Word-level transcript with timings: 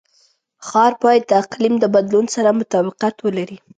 ښار 0.67 0.93
باید 1.03 1.23
د 1.27 1.31
اقلیم 1.43 1.73
د 1.79 1.85
بدلون 1.95 2.25
سره 2.35 2.49
مطابقت 2.61 3.15
ولري. 3.25 3.57